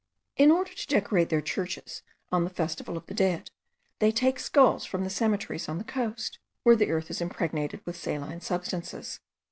[0.35, 2.01] In order to decorate their churches
[2.31, 3.51] on the festival of the dead,
[3.99, 7.95] they take skulls from the cemeteries on the coast, where the earth is impregnated with
[7.97, 9.19] saline substances.